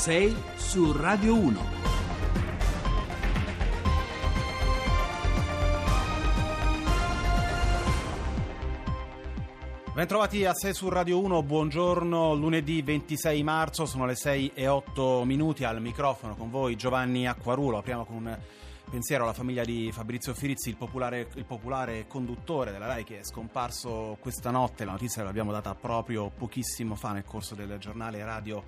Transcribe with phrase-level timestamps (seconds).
[0.00, 1.60] 6 su Radio 1.
[9.92, 15.26] Bentrovati a 6 su Radio 1, buongiorno, lunedì 26 marzo, sono le 6 e 8
[15.26, 18.38] minuti al microfono con voi Giovanni Acquarulo, apriamo con un
[18.90, 23.24] pensiero alla famiglia di Fabrizio Firizzi, il popolare, il popolare, conduttore della RAI che è
[23.24, 28.64] scomparso questa notte, la notizia l'abbiamo data proprio pochissimo fa nel corso del giornale radio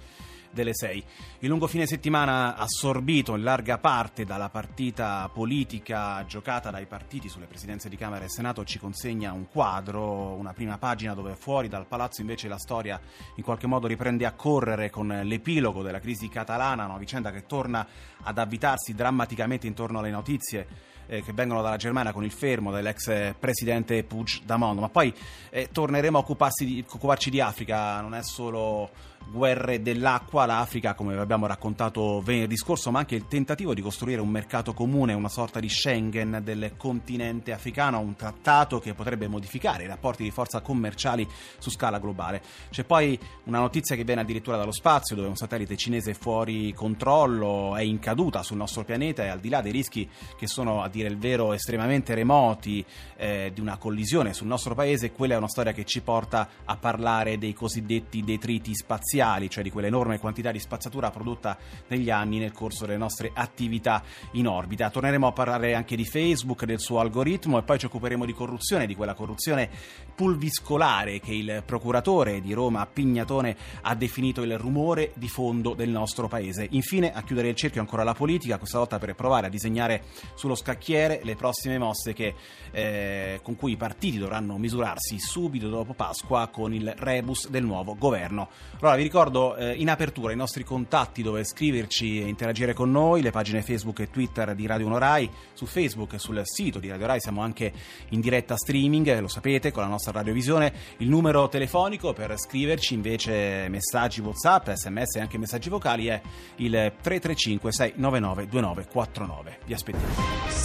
[0.53, 1.05] delle 6.
[1.41, 7.47] Il lungo fine settimana assorbito in larga parte dalla partita politica giocata dai partiti sulle
[7.47, 11.87] presidenze di Camera e Senato ci consegna un quadro, una prima pagina dove fuori dal
[11.87, 13.01] palazzo invece la storia
[13.37, 17.87] in qualche modo riprende a correre con l'epilogo della crisi catalana, una vicenda che torna
[18.23, 20.67] ad avvitarsi drammaticamente intorno alle notizie
[21.07, 24.79] eh, che vengono dalla Germania con il fermo dell'ex presidente Puigdemont.
[24.79, 25.13] Ma poi
[25.51, 28.91] eh, torneremo a di, occuparci di Africa, non è solo
[29.31, 34.21] guerre dell'acqua, l'Africa, come vi abbiamo raccontato venerdì scorso, ma anche il tentativo di costruire
[34.21, 39.85] un mercato comune, una sorta di Schengen del continente africano, un trattato che potrebbe modificare
[39.85, 41.27] i rapporti di forza commerciali
[41.59, 42.43] su scala globale.
[42.71, 47.77] C'è poi una notizia che viene addirittura dallo spazio, dove un satellite cinese fuori controllo
[47.77, 51.09] è in caduta sul nostro pianeta e al di là dei rischi che sono, dire
[51.09, 52.85] il vero, estremamente remoti
[53.17, 56.77] eh, di una collisione sul nostro paese, quella è una storia che ci porta a
[56.77, 61.57] parlare dei cosiddetti detriti spaziali cioè di quell'enorme quantità di spazzatura prodotta
[61.89, 64.91] negli anni nel corso delle nostre attività in orbita.
[64.91, 68.87] Torneremo a parlare anche di Facebook, del suo algoritmo e poi ci occuperemo di corruzione,
[68.87, 69.71] di quella corruzione
[70.15, 76.29] pulviscolare che il procuratore di Roma Pignatone ha definito il rumore di fondo del nostro
[76.29, 76.67] paese.
[76.71, 80.05] Infine, a chiudere il cerchio ancora la politica, questa volta per provare a disegnare
[80.35, 82.35] sullo scacchiere le prossime mosse che,
[82.71, 87.97] eh, con cui i partiti dovranno misurarsi subito dopo Pasqua con il rebus del nuovo
[87.97, 88.49] governo.
[88.81, 93.23] Allora, vi ricordo eh, in apertura i nostri contatti dove scriverci e interagire con noi,
[93.23, 96.89] le pagine Facebook e Twitter di Radio 1 Rai, su Facebook e sul sito di
[96.89, 97.73] Radio Rai siamo anche
[98.11, 100.73] in diretta streaming, lo sapete, con la nostra radiovisione.
[100.99, 106.21] Il numero telefonico per scriverci invece messaggi WhatsApp, SMS e anche messaggi vocali è
[106.57, 109.59] il 335 699 2949.
[109.67, 110.15] Vi aspettiamo.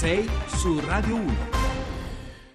[0.08, 0.26] 6
[0.62, 1.67] su Radio 1.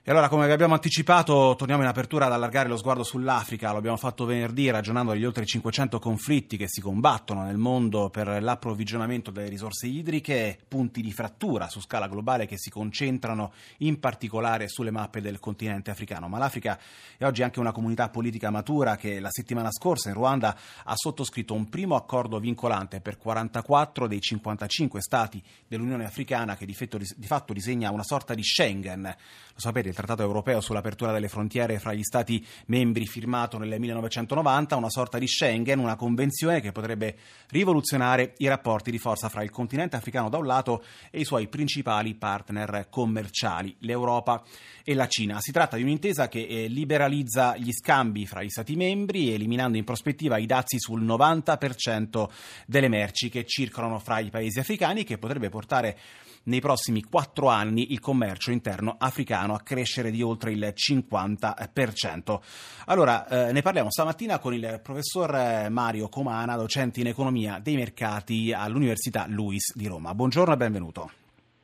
[0.04, 3.70] E allora, come vi abbiamo anticipato, torniamo in apertura ad allargare lo sguardo sull'Africa.
[3.70, 8.42] Lo abbiamo fatto venerdì ragionando degli oltre 500 conflitti che si combattono nel mondo per
[8.42, 14.66] l'approvvigionamento delle risorse idriche, punti di frattura su scala globale che si concentrano in particolare
[14.66, 16.26] sulle mappe del continente africano.
[16.26, 16.76] Ma l'Africa
[17.16, 21.54] è oggi anche una comunità politica matura che la settimana scorsa in Ruanda ha sottoscritto
[21.54, 27.26] un primo accordo vincolante per 44 dei 55 stati dell'Unione Africana che di, fatto, di
[27.28, 29.02] fatto disegna una sorta di Schengen.
[29.02, 34.75] Lo sapete, il Trattato europeo sull'apertura delle frontiere fra gli Stati membri firmato nel 1990,
[34.75, 37.16] una sorta di Schengen, una convenzione che potrebbe
[37.50, 41.47] rivoluzionare i rapporti di forza fra il continente africano da un lato e i suoi
[41.48, 44.42] principali partner commerciali, l'Europa
[44.82, 45.41] e la Cina.
[45.41, 49.84] Si tratta di un'intesa che eh, liberalizza gli scambi fra gli Stati membri, eliminando in
[49.84, 52.28] prospettiva i dazi sul 90%
[52.66, 55.98] delle merci che circolano fra i paesi africani, che potrebbe portare
[56.44, 62.41] nei prossimi quattro anni il commercio interno africano a crescere di oltre il 50%.
[62.86, 67.76] Allora, eh, ne parliamo stamattina con il professor eh, Mario Comana, docente in economia dei
[67.76, 70.14] mercati all'Università Luis di Roma.
[70.14, 71.10] Buongiorno e benvenuto.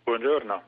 [0.04, 0.62] Buongiorno.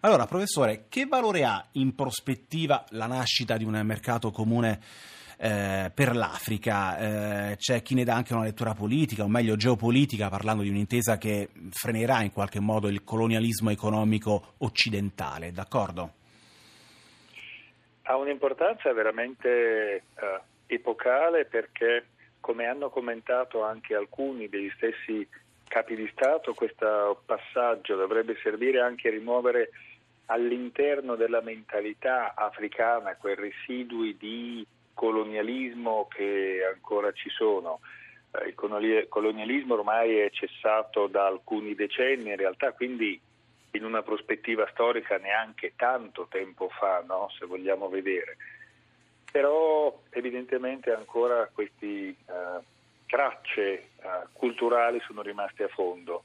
[0.00, 4.80] Allora, professore, che valore ha in prospettiva la nascita di un mercato comune
[5.42, 7.50] eh, per l'Africa.
[7.50, 11.18] Eh, c'è chi ne dà anche una lettura politica, o meglio geopolitica, parlando di un'intesa
[11.18, 16.12] che frenerà in qualche modo il colonialismo economico occidentale, d'accordo?
[18.02, 20.02] Ha un'importanza veramente eh,
[20.66, 22.06] epocale perché,
[22.38, 25.26] come hanno commentato anche alcuni degli stessi
[25.66, 29.70] capi di Stato, questo passaggio dovrebbe servire anche a rimuovere
[30.26, 34.64] all'interno della mentalità africana quei residui di
[34.94, 37.80] colonialismo che ancora ci sono.
[38.32, 43.20] Eh, il colonialismo ormai è cessato da alcuni decenni, in realtà quindi
[43.72, 47.30] in una prospettiva storica neanche tanto tempo fa, no?
[47.38, 48.36] se vogliamo vedere.
[49.30, 52.62] Però evidentemente ancora queste uh,
[53.06, 56.24] tracce uh, culturali sono rimaste a fondo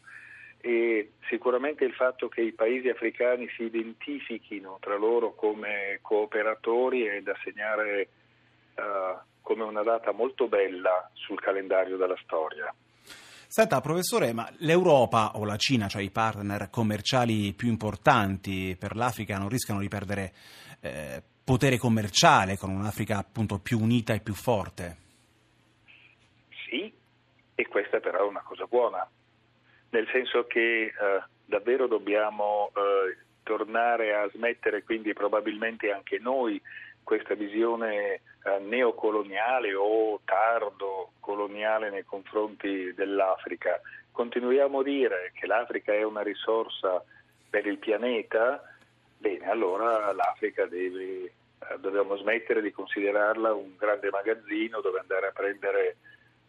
[0.60, 7.22] e sicuramente il fatto che i paesi africani si identifichino tra loro come cooperatori è
[7.22, 8.10] da segnare
[8.78, 12.74] uh, come una data molto bella sul calendario della storia.
[13.50, 19.38] Senta, professore, ma l'Europa o la Cina, cioè i partner commerciali più importanti per l'Africa,
[19.38, 20.34] non rischiano di perdere
[20.82, 24.98] eh, potere commerciale con un'Africa appunto più unita e più forte?
[26.68, 26.94] Sì,
[27.56, 29.10] e questa però è una cosa buona,
[29.92, 30.94] nel senso che eh,
[31.46, 36.62] davvero dobbiamo eh, tornare a smettere quindi probabilmente anche noi
[37.08, 43.80] questa visione eh, neocoloniale o tardo coloniale nei confronti dell'Africa.
[44.12, 47.02] Continuiamo a dire che l'Africa è una risorsa
[47.50, 48.62] per il pianeta,
[49.18, 51.32] bene, allora l'Africa deve, eh,
[51.80, 55.96] dobbiamo smettere di considerarla un grande magazzino dove andare a prendere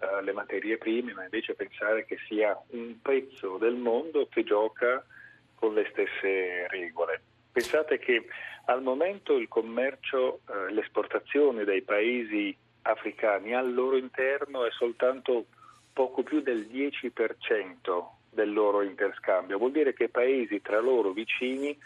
[0.01, 5.07] eh, le materie prime, ma invece pensare che sia un pezzo del mondo che gioca
[5.55, 7.21] con le stesse regole.
[7.59, 8.25] Pensate che
[8.67, 15.47] al momento il commercio, eh, l'esportazione dai paesi africani al loro interno è soltanto
[15.93, 19.59] poco più del 10% del loro interscambio.
[19.59, 21.77] Vuol dire che paesi tra loro vicini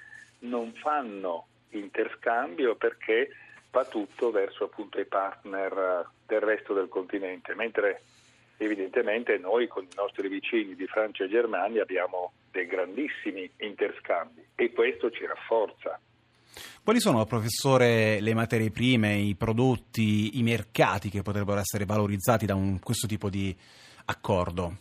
[0.40, 3.30] non fanno interscambio perché
[3.70, 8.02] va tutto verso appunto i partner eh, del resto del continente, mentre
[8.64, 14.72] evidentemente noi con i nostri vicini di Francia e Germania abbiamo dei grandissimi interscambi e
[14.72, 15.98] questo ci rafforza.
[16.84, 22.54] Quali sono, professore, le materie prime, i prodotti, i mercati che potrebbero essere valorizzati da
[22.54, 23.56] un, questo tipo di
[24.06, 24.76] accordo?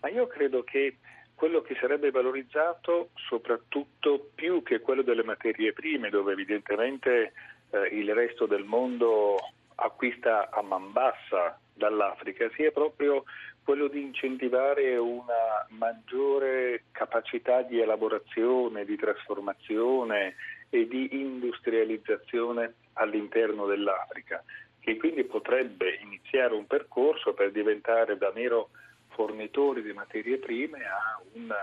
[0.00, 0.96] Ma io credo che
[1.34, 7.32] quello che sarebbe valorizzato soprattutto più che quello delle materie prime, dove evidentemente
[7.70, 9.36] eh, il resto del mondo
[9.80, 13.24] acquista a man bassa dall'Africa, sia proprio
[13.62, 20.34] quello di incentivare una maggiore capacità di elaborazione, di trasformazione
[20.70, 24.42] e di industrializzazione all'interno dell'Africa,
[24.80, 28.70] che quindi potrebbe iniziare un percorso per diventare da mero
[29.08, 31.54] fornitore di materie prime a un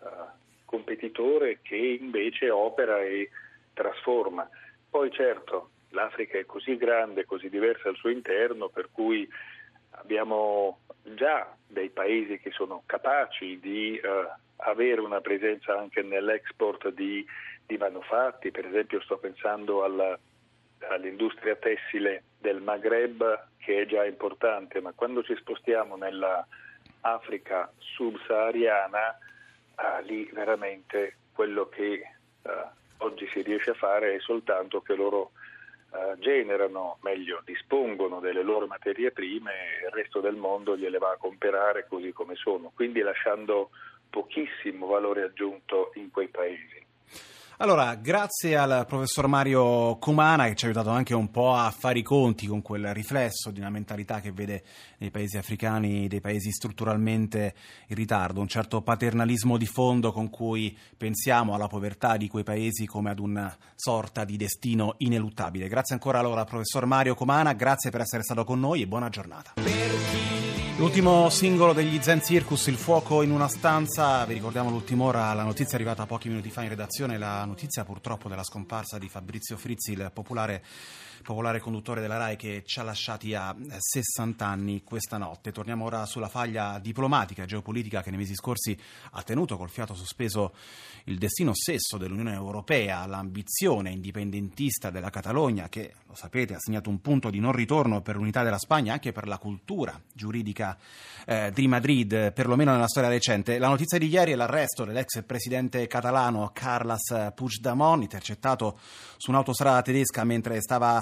[0.00, 0.06] uh,
[0.64, 3.30] competitore che invece opera e
[3.72, 4.48] trasforma.
[4.88, 9.28] Poi certo, l'Africa è così grande, così diversa al suo interno, per cui
[9.90, 17.24] abbiamo già dei paesi che sono capaci di uh, avere una presenza anche nell'export di,
[17.66, 20.18] di, manufatti, per esempio sto pensando alla,
[20.88, 26.46] all'industria tessile del Maghreb che è già importante, ma quando ci spostiamo nella
[27.00, 29.18] Africa subsahariana,
[29.76, 32.02] uh, lì veramente quello che
[32.42, 32.50] uh,
[32.98, 35.32] oggi si riesce a fare è soltanto che loro
[35.92, 41.10] eh, generano, meglio, dispongono delle loro materie prime e il resto del mondo gliele va
[41.10, 43.70] a comprare così come sono, quindi lasciando
[44.08, 46.80] pochissimo valore aggiunto in quei paesi.
[47.58, 51.98] Allora, grazie al professor Mario Cumana che ci ha aiutato anche un po' a fare
[51.98, 54.64] i conti con quel riflesso di una mentalità che vede
[54.98, 57.54] nei paesi africani dei paesi strutturalmente
[57.86, 62.86] in ritardo, un certo paternalismo di fondo con cui pensiamo alla povertà di quei paesi
[62.86, 65.68] come ad una sorta di destino ineluttabile.
[65.68, 69.08] Grazie ancora allora al professor Mario Cumana, grazie per essere stato con noi e buona
[69.08, 69.52] giornata.
[70.78, 75.44] L'ultimo singolo degli Zen Circus, Il fuoco in una stanza, vi ricordiamo l'ultima ora, la
[75.44, 79.56] notizia è arrivata pochi minuti fa in redazione, la notizia purtroppo della scomparsa di Fabrizio
[79.56, 80.64] Frizzi, il popolare
[81.22, 85.52] popolare conduttore della RAI che ci ha lasciati a 60 anni questa notte.
[85.52, 88.76] Torniamo ora sulla faglia diplomatica e geopolitica che nei mesi scorsi
[89.10, 90.54] ha tenuto col fiato sospeso
[91.04, 97.00] il destino stesso dell'Unione Europea, l'ambizione indipendentista della Catalogna che, lo sapete, ha segnato un
[97.00, 100.76] punto di non ritorno per l'unità della Spagna anche per la cultura giuridica
[101.24, 103.58] eh, di Madrid, perlomeno nella storia recente.
[103.58, 108.78] La notizia di ieri è l'arresto dell'ex presidente catalano Carles Puigdemont, intercettato
[109.16, 111.01] su un'autostrada tedesca mentre stava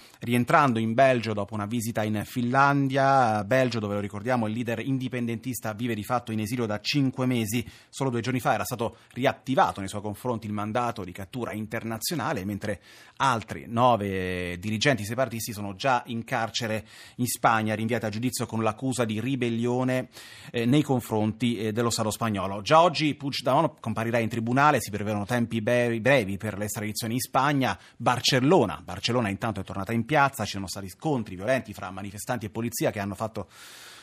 [0.21, 5.73] rientrando in Belgio dopo una visita in Finlandia, Belgio dove lo ricordiamo il leader indipendentista
[5.73, 9.79] vive di fatto in esilio da cinque mesi, solo due giorni fa era stato riattivato
[9.79, 12.81] nei suoi confronti il mandato di cattura internazionale, mentre
[13.17, 16.85] altri nove dirigenti separatisti sono già in carcere
[17.15, 20.09] in Spagna, rinviati a giudizio con l'accusa di ribellione
[20.51, 22.61] eh, nei confronti eh, dello Stato spagnolo.
[22.61, 28.81] Già oggi Puigdemont comparirà in tribunale, si prevedono tempi brevi per l'estradizione in Spagna, Barcellona,
[28.83, 32.91] Barcellona intanto è tornata in piazza, ci sono stati scontri violenti fra manifestanti e polizia
[32.91, 33.47] che hanno fatto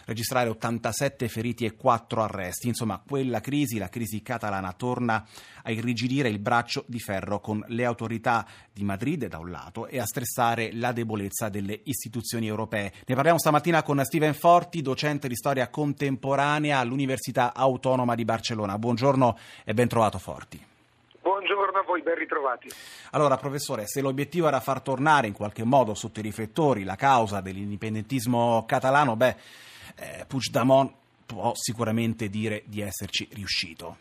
[0.06, 2.66] registrare 87 feriti e 4 arresti.
[2.66, 5.22] Insomma, quella crisi, la crisi catalana, torna
[5.62, 9.98] a irrigidire il braccio di ferro con le autorità di Madrid da un lato e
[9.98, 12.90] a stressare la debolezza delle istituzioni europee.
[13.04, 18.78] Ne parliamo stamattina con Steven Forti, docente di storia contemporanea all'Università Autonoma di Barcellona.
[18.78, 20.76] Buongiorno e ben trovato Forti.
[21.28, 22.70] Buongiorno a voi, ben ritrovati.
[23.10, 27.42] Allora, professore, se l'obiettivo era far tornare in qualche modo sotto i riflettori la causa
[27.42, 29.36] dell'indipendentismo catalano, beh,
[29.98, 30.90] eh, Puigdemont
[31.26, 33.98] può sicuramente dire di esserci riuscito.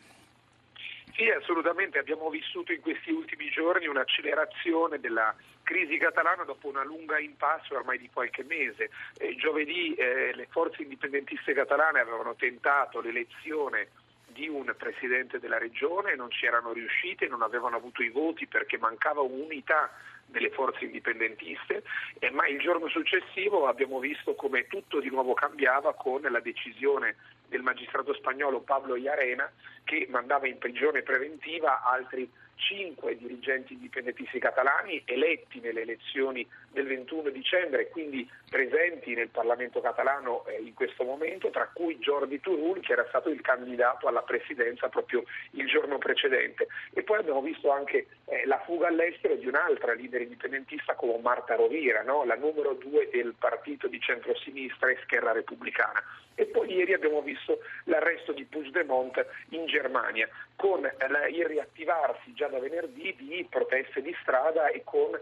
[1.18, 2.00] Sì, assolutamente.
[2.00, 7.98] Abbiamo vissuto in questi ultimi giorni un'accelerazione della crisi catalana dopo una lunga impasse ormai
[7.98, 8.90] di qualche mese.
[9.18, 13.90] Eh, giovedì eh, le forze indipendentiste catalane avevano tentato l'elezione
[14.38, 18.78] di un presidente della regione, non ci erano riuscite, non avevano avuto i voti perché
[18.78, 19.90] mancava un'unità
[20.28, 21.84] delle forze indipendentiste,
[22.20, 27.16] eh, ma il giorno successivo abbiamo visto come tutto di nuovo cambiava con la decisione
[27.48, 29.50] del magistrato spagnolo Pablo Iarena
[29.84, 36.46] che mandava in prigione preventiva altri cinque dirigenti indipendentisti catalani eletti nelle elezioni
[36.78, 42.40] del 21 dicembre, quindi presenti nel Parlamento catalano eh, in questo momento, tra cui Jordi
[42.40, 46.68] Turul che era stato il candidato alla presidenza proprio il giorno precedente.
[46.94, 51.56] E poi abbiamo visto anche eh, la fuga all'estero di un'altra leader indipendentista come Marta
[51.56, 52.24] Rovira, no?
[52.26, 56.04] la numero due del partito di centrosinistra e Scherra Repubblicana.
[56.36, 60.94] E poi ieri abbiamo visto l'arresto di Puigdemont in Germania, con eh,
[61.32, 65.20] il riattivarsi già da venerdì di proteste di strada e con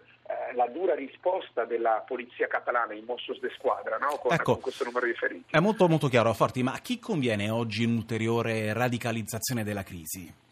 [0.55, 4.17] la dura risposta della polizia catalana, i Mossos de Squadra, no?
[4.17, 5.55] con, ecco, con, questo numero di feriti.
[5.55, 10.43] È molto, molto chiaro, Forti, ma a chi conviene oggi un'ulteriore radicalizzazione della crisi?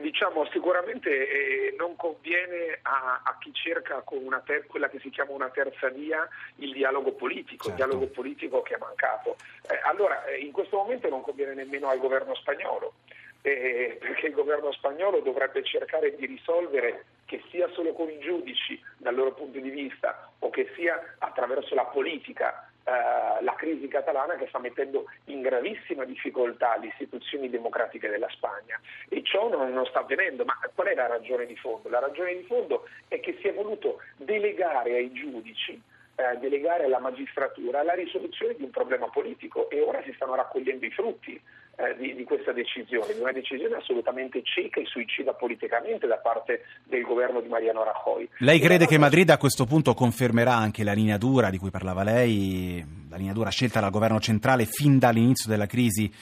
[0.00, 5.32] diciamo sicuramente eh, non conviene a, a, chi cerca con ter- quella che si chiama
[5.32, 7.68] una terza via il dialogo politico, certo.
[7.68, 9.36] il dialogo politico che è mancato.
[9.70, 12.94] Eh, allora, eh, in questo momento non conviene nemmeno al governo spagnolo,
[13.42, 18.80] eh, perché il governo spagnolo dovrebbe cercare di risolvere che sia solo con i giudici
[18.96, 24.36] dal loro punto di vista o che sia attraverso la politica eh, la crisi catalana
[24.36, 28.80] che sta mettendo in gravissima difficoltà le istituzioni democratiche della Spagna
[29.10, 30.46] e ciò non, non sta avvenendo.
[30.46, 31.90] Ma qual è la ragione di fondo?
[31.90, 35.78] La ragione di fondo è che si è voluto delegare ai giudici
[36.18, 40.84] eh, delegare alla magistratura la risoluzione di un problema politico e ora si stanno raccogliendo
[40.84, 41.40] i frutti
[41.76, 46.64] eh, di, di, questa decisione, di una decisione assolutamente cieca e suicida politicamente da parte
[46.82, 48.28] del governo di Mariano Rajoy.
[48.38, 52.02] Lei crede che Madrid a questo punto confermerà anche la linea dura di cui parlava
[52.02, 56.12] lei, la linea dura scelta dal governo centrale fin dall'inizio della crisi?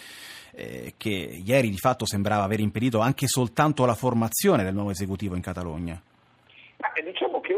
[0.58, 5.34] Eh, che ieri di fatto sembrava aver impedito anche soltanto la formazione del nuovo esecutivo
[5.36, 5.98] in Catalogna.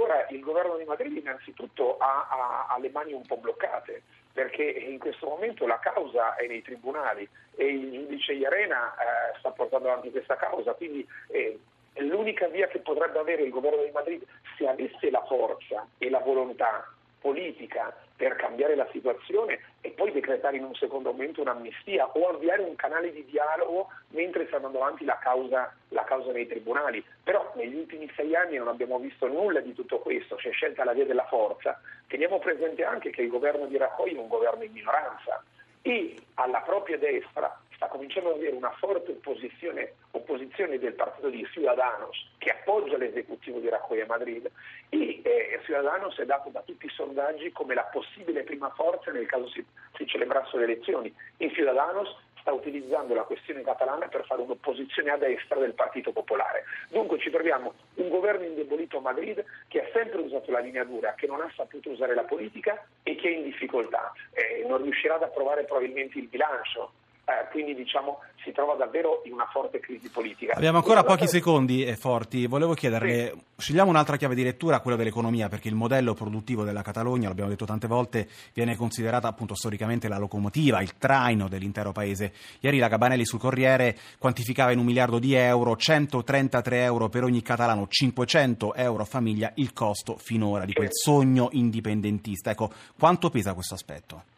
[0.09, 3.27] Ma, diciamo che ora il governo di Madrid innanzitutto ha, ha, ha le mani un
[3.27, 8.95] po' bloccate perché in questo momento la causa è nei tribunali e il giudice Iarena
[8.95, 11.59] eh, sta portando avanti questa causa, quindi eh,
[11.97, 14.25] l'unica via che potrebbe avere il governo di Madrid
[14.57, 16.89] se avesse la forza e la volontà
[17.21, 22.63] politica per cambiare la situazione e poi decretare in un secondo momento un'amnistia o avviare
[22.63, 27.03] un canale di dialogo mentre sta andando avanti la causa, la causa nei tribunali.
[27.23, 30.83] Però negli ultimi sei anni non abbiamo visto nulla di tutto questo, si è scelta
[30.83, 31.81] la via della forza.
[32.09, 35.41] Teniamo presente anche che il governo di Rajoy è un governo in minoranza
[35.83, 41.47] e alla propria destra sta cominciando ad avere una forte opposizione, opposizione del partito di
[41.53, 44.51] Ciudadanos che appoggia l'esecutivo di Rajoy a Madrid
[44.89, 49.27] e eh, Ciudadanos è dato da tutti i sondaggi come la possibile prima forza nel
[49.27, 49.65] caso si,
[49.97, 55.17] si celebrassero le elezioni e Ciudadanos sta utilizzando la questione catalana per fare un'opposizione a
[55.17, 56.65] destra del Partito Popolare.
[56.89, 61.15] Dunque ci troviamo un governo indebolito a Madrid che ha sempre usato la linea dura,
[61.15, 64.13] che non ha saputo usare la politica e che è in difficoltà.
[64.33, 66.93] Eh, non riuscirà ad approvare probabilmente il bilancio
[67.29, 70.55] eh, quindi diciamo si trova davvero in una forte crisi politica.
[70.55, 71.29] Abbiamo ancora pochi per...
[71.29, 73.43] secondi eh, Forti, volevo chiederle, sì.
[73.59, 77.67] scegliamo un'altra chiave di lettura, quella dell'economia, perché il modello produttivo della Catalogna, l'abbiamo detto
[77.67, 82.33] tante volte, viene considerata appunto storicamente la locomotiva, il traino dell'intero paese.
[82.61, 87.43] Ieri la Gabanelli sul Corriere quantificava in un miliardo di euro, 133 euro per ogni
[87.43, 92.51] catalano, 500 euro a famiglia il costo finora di quel sogno indipendentista.
[92.51, 94.37] Ecco, quanto pesa questo aspetto?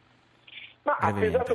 [0.83, 1.53] Ma ha pesato,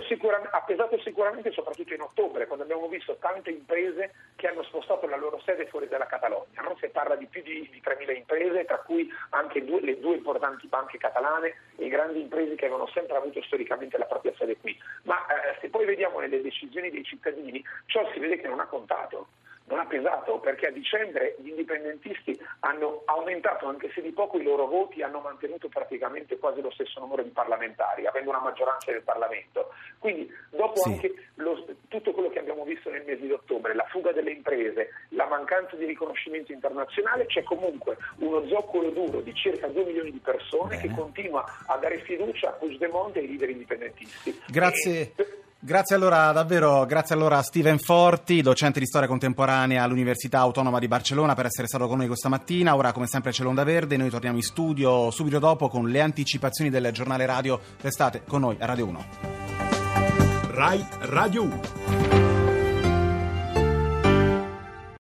[0.52, 5.18] ha pesato, sicuramente soprattutto in ottobre, quando abbiamo visto tante imprese che hanno spostato la
[5.18, 6.62] loro sede fuori dalla Catalogna.
[6.62, 6.78] No?
[6.80, 10.68] Si parla di più di, di 3.000 imprese, tra cui anche due, le due importanti
[10.68, 14.78] banche catalane e grandi imprese che avevano sempre avuto storicamente la propria sede qui.
[15.04, 18.68] Ma eh, se poi vediamo nelle decisioni dei cittadini, ciò si vede che non ha
[18.68, 19.28] contato
[19.68, 24.44] non ha pesato perché a dicembre gli indipendentisti hanno aumentato anche se di poco i
[24.44, 29.02] loro voti, hanno mantenuto praticamente quasi lo stesso numero di parlamentari, avendo una maggioranza del
[29.02, 29.72] Parlamento.
[29.98, 30.90] Quindi dopo sì.
[30.90, 34.90] anche lo, tutto quello che abbiamo visto nel mese di ottobre, la fuga delle imprese,
[35.10, 40.20] la mancanza di riconoscimento internazionale, c'è comunque uno zoccolo duro di circa 2 milioni di
[40.20, 40.82] persone Bene.
[40.82, 44.42] che continua a dare fiducia a Puigdemont e ai leader indipendentisti.
[44.48, 45.14] Grazie.
[45.16, 50.78] E, Grazie allora davvero, grazie allora a Steven Forti, docente di storia contemporanea all'Università Autonoma
[50.78, 52.76] di Barcellona per essere stato con noi questa mattina.
[52.76, 56.70] Ora come sempre c'è l'Onda Verde, noi torniamo in studio subito dopo con le anticipazioni
[56.70, 57.60] del giornale radio.
[57.82, 59.06] Restate con noi a Radio 1.
[60.52, 62.35] RAI Radio 1.